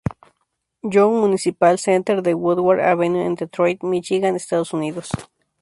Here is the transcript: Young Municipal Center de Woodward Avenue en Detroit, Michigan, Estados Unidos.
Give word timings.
Young 0.81 1.21
Municipal 1.21 1.77
Center 1.77 2.23
de 2.23 2.33
Woodward 2.33 2.79
Avenue 2.79 3.21
en 3.23 3.35
Detroit, 3.35 3.83
Michigan, 3.83 4.35
Estados 4.35 4.73
Unidos. 4.73 5.09